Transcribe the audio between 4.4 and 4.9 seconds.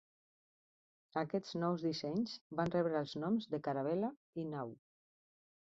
i nau.